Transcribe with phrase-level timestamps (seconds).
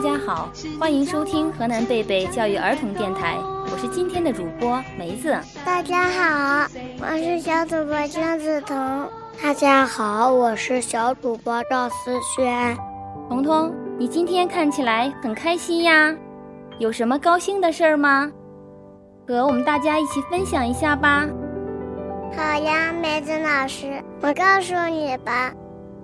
[0.00, 3.36] 家好，欢迎收听河南贝贝教育儿童电台，
[3.70, 5.36] 我是今天的主播梅子。
[5.64, 6.68] 大家好，
[7.00, 8.76] 我是小主播姜子彤。
[9.42, 12.76] 大家好，我是小主播赵思轩。
[13.28, 16.14] 彤彤，你今天看起来很开心呀，
[16.78, 18.30] 有什么高兴的事儿吗？
[19.26, 21.26] 和我们大家一起分享一下吧。
[22.36, 25.52] 好呀，梅子老师，我告诉你吧。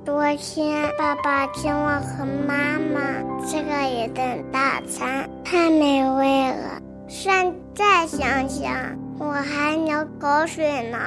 [0.03, 3.01] 昨天爸爸请我和妈妈
[3.45, 6.81] 吃了一顿大餐，太美味了。
[7.07, 8.73] 现在想想，
[9.19, 10.99] 我还流口水呢。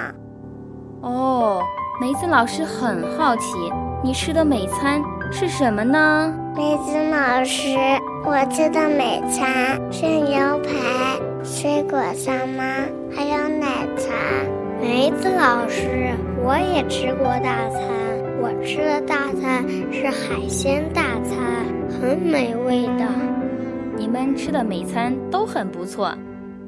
[1.01, 1.59] 哦，
[1.99, 3.57] 梅子老师很好奇，
[4.03, 6.31] 你吃的美餐是什么呢？
[6.55, 7.75] 梅子老师，
[8.23, 14.13] 我吃的美餐是牛排、水果沙拉，还有奶茶。
[14.79, 16.13] 梅子老师，
[16.43, 18.02] 我也吃过大餐。
[18.43, 23.07] 我吃的大餐是海鲜大餐，很美味的。
[23.95, 26.13] 你们吃的美餐都很不错，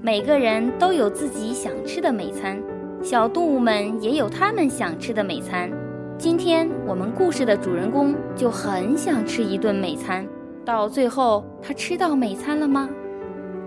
[0.01, 2.57] 每个人都有自己想吃的美餐，
[3.03, 5.69] 小动物们也有他们想吃的美餐。
[6.17, 10.25] 今天我们故事的主人公就很想吃一顿美餐，
[10.63, 12.89] 到最后他吃到美餐了吗？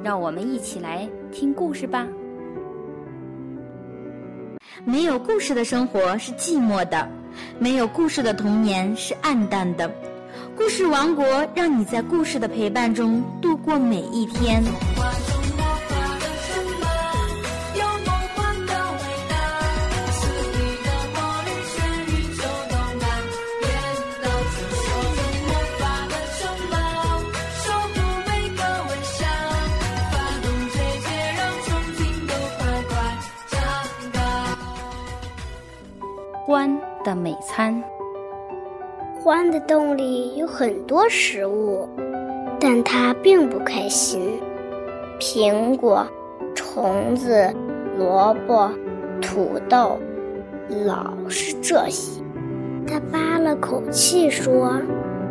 [0.02, 2.08] 让我们一起来听故事吧。
[4.86, 7.06] 没有故事的生活是寂寞的。
[7.58, 9.90] 没有故事的童年是暗淡的，
[10.56, 14.62] 故事王国让你在故事的陪伴中度过每一天。
[36.46, 36.77] 关
[37.08, 37.82] 的美餐。
[39.24, 41.88] 獾的洞里有很多食物，
[42.60, 44.38] 但它并不开心。
[45.18, 46.06] 苹果、
[46.54, 47.50] 虫子、
[47.96, 48.70] 萝卜、
[49.22, 49.98] 土豆，
[50.84, 52.22] 老是这些。
[52.86, 54.78] 他扒了口气说：“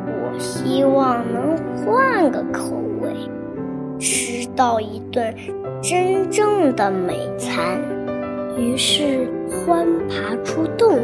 [0.10, 3.14] 我希望能换个口味，
[4.00, 5.32] 吃到一顿
[5.82, 7.80] 真正的美餐。”
[8.58, 9.28] 于是，
[9.68, 11.00] 獾爬出洞，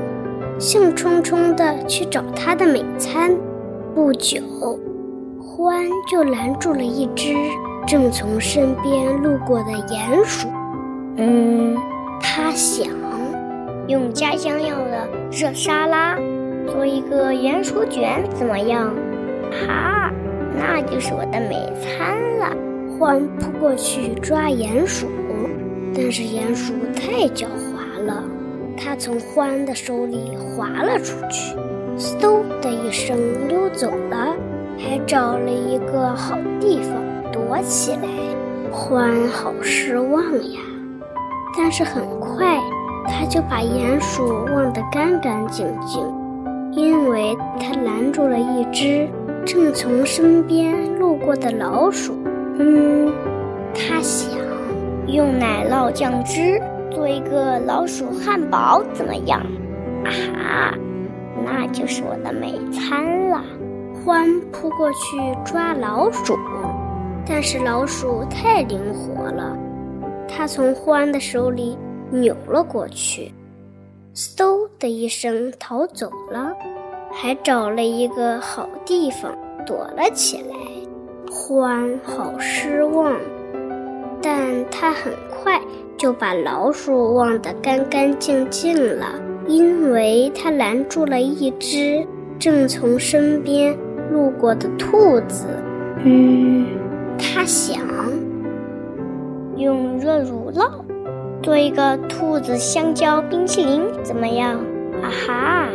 [0.59, 3.35] 兴冲冲地去找他的美餐。
[3.93, 4.39] 不久，
[5.39, 7.35] 獾就拦住了一只
[7.85, 10.47] 正从身边路过的鼹鼠。
[11.17, 11.77] 嗯，
[12.19, 12.87] 他想
[13.87, 16.17] 用家乡要的热沙拉
[16.67, 18.93] 做一个鼹鼠卷，怎么样？
[19.67, 20.11] 哈，
[20.57, 22.55] 那就是我的美餐了。
[22.97, 25.07] 獾扑过去抓鼹鼠。
[25.95, 27.62] 但是鼹鼠太狡猾
[28.73, 31.55] 了，它从獾的手里滑了出去，
[31.97, 33.17] 嗖的一声
[33.47, 34.35] 溜走了，
[34.77, 37.01] 还找了一个好地方
[37.31, 38.07] 躲起来。
[38.71, 40.59] 獾好失望呀，
[41.55, 42.59] 但是很快
[43.07, 46.03] 他就把鼹鼠忘得干干净净，
[46.71, 49.07] 因为他拦住了一只
[49.45, 52.17] 正从身边路过的老鼠。
[52.57, 53.13] 嗯，
[53.73, 54.31] 他想。
[55.05, 56.59] 用奶酪酱汁
[56.93, 59.39] 做一个老鼠汉堡怎么样？
[60.05, 60.77] 啊哈，
[61.43, 63.43] 那就是我的美餐了。
[64.05, 66.37] 獾扑过去抓老鼠，
[67.25, 69.57] 但是老鼠太灵活了，
[70.27, 71.77] 它从獾的手里
[72.11, 73.31] 扭了过去，
[74.13, 76.53] 嗖的一声逃走了，
[77.11, 79.33] 还找了一个好地方
[79.65, 80.55] 躲了起来。
[81.31, 83.15] 獾好失望。
[84.21, 85.59] 但他很快
[86.03, 89.05] 就把老鼠忘得干干净净了，
[89.47, 92.05] 因为他拦住了一只
[92.37, 93.73] 正从身边
[94.11, 95.45] 路过的兔子。
[96.03, 96.67] 嗯，
[97.17, 97.77] 他想
[99.55, 100.69] 用热乳酪
[101.41, 104.59] 做一个兔子香蕉冰淇淋，怎么样？
[105.01, 105.69] 啊哈，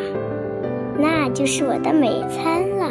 [0.98, 2.84] 那就是我的美餐了。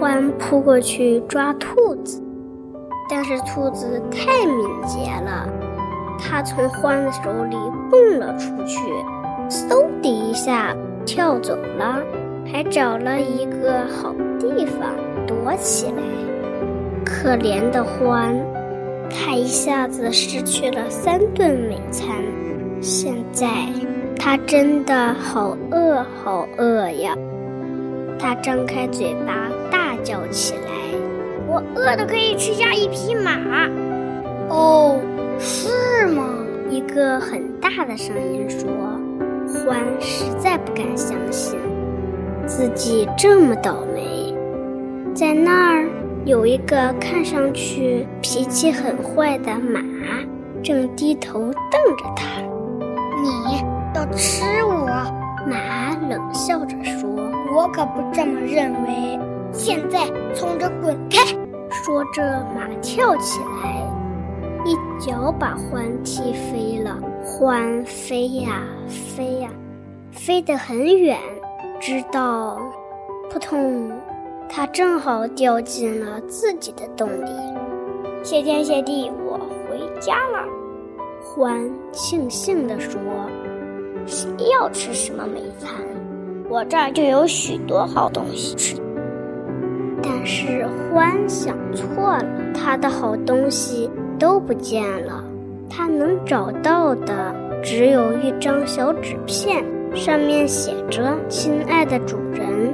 [0.00, 2.20] 獾扑过去抓兔子。
[3.10, 5.48] 但是兔子太敏捷了，
[6.18, 7.56] 它从獾的手里
[7.90, 8.80] 蹦了出去，
[9.48, 10.74] 嗖的一下
[11.06, 12.00] 跳走了，
[12.50, 14.90] 还找了一个好地方
[15.26, 16.02] 躲起来。
[17.04, 18.34] 可怜的獾，
[19.08, 22.08] 它一下子失去了三顿美餐，
[22.80, 23.48] 现在
[24.18, 27.16] 它真的好饿好饿呀！
[28.18, 30.60] 它张开嘴巴大叫起来。
[31.46, 33.30] 我饿的可以吃下一匹马。
[34.50, 35.00] 哦，
[35.38, 36.24] 是吗？
[36.70, 38.68] 一个很大的声音说
[39.48, 41.58] ：“獾实在不敢相信
[42.46, 44.34] 自己这么倒霉。”
[45.14, 45.88] 在那儿
[46.24, 49.80] 有一个看上去脾气很坏的马，
[50.62, 52.42] 正低头瞪着他。
[53.22, 53.62] 你
[53.94, 54.86] 要吃我？
[55.46, 57.08] 马冷笑着说
[57.56, 59.18] ：“我可不这么认为。
[59.50, 60.00] 现在
[60.34, 61.24] 从这滚开！”
[61.84, 62.22] 说着，
[62.54, 63.82] 马跳起来，
[64.64, 66.98] 一脚把獾踢飞了。
[67.24, 69.50] 獾飞呀飞呀，
[70.10, 71.18] 飞得很远，
[71.80, 72.58] 直到
[73.30, 73.90] 扑通，
[74.48, 77.30] 它正好掉进了自己的洞里。
[78.24, 79.38] 谢天谢地，我
[79.68, 80.44] 回家了。
[81.22, 83.00] 獾庆幸地说
[84.06, 85.70] ：“谁要吃什么美餐？
[86.48, 88.76] 我这儿就有许多好东西吃。”
[90.02, 92.24] 但是獾想错了，
[92.54, 95.24] 他的好东西都不见了。
[95.70, 102.72] 他能找到的只有一张小纸片，上面写着：“亲爱的主人，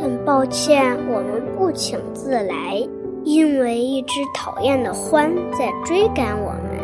[0.00, 2.84] 很抱歉，我们不请自来，
[3.24, 6.82] 因为一只讨厌的獾在追赶我们。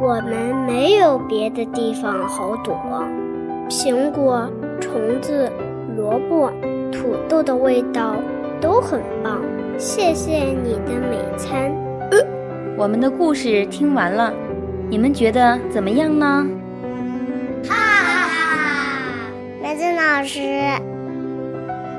[0.00, 2.74] 我们没有别的地方好躲。
[3.68, 4.48] 苹果、
[4.80, 5.50] 虫子、
[5.96, 6.50] 萝卜、
[6.90, 8.14] 土豆的味道
[8.60, 9.42] 都很棒。
[9.76, 11.70] 谢谢你的美餐。”
[12.80, 14.32] 我们的故事听完了。
[14.88, 16.46] 你们觉得怎么样呢？
[17.68, 19.30] 哈哈哈！
[19.62, 20.40] 梅子老师，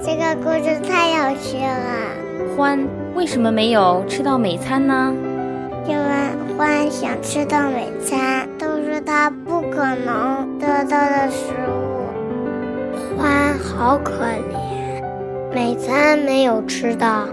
[0.03, 2.57] 这个故事太有趣了。
[2.57, 2.79] 欢
[3.13, 5.13] 为什么没有吃到美餐呢？
[5.87, 6.03] 因为
[6.57, 13.19] 欢想吃到美餐，都是他不可能得到的食物。
[13.19, 17.27] 欢好可怜，美餐没有吃到，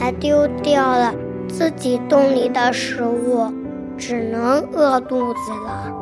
[0.00, 1.14] 还丢掉了
[1.48, 3.52] 自己洞里的食物。
[4.00, 5.92] 只能饿肚子了。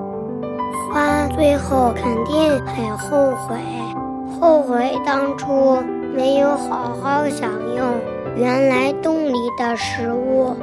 [0.93, 3.57] 獾最后肯定很后悔，
[4.39, 5.79] 后悔当初
[6.15, 7.87] 没有好好享用
[8.37, 10.55] 原来洞里的食物。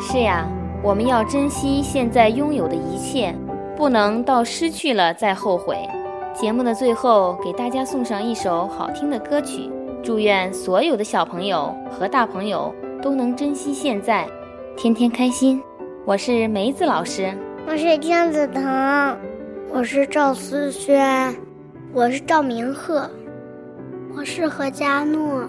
[0.00, 0.48] 是呀，
[0.82, 3.34] 我们要珍惜现在拥有的一切，
[3.76, 5.76] 不能到失去了再后悔。
[6.32, 9.70] 节目的最后，给大家送上一首好听的歌曲，
[10.02, 14.28] 祝愿所有的小朋友和大朋友都能珍惜现在，
[14.76, 15.62] 天天开心。
[16.04, 17.32] 我是梅子老师，
[17.66, 19.18] 我是姜子腾，
[19.70, 21.34] 我是赵思轩，
[21.94, 23.10] 我是赵明赫，
[24.14, 25.48] 我是何佳诺，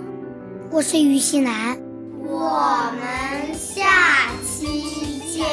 [0.70, 1.78] 我是于西南。
[2.24, 5.46] 我们下期见。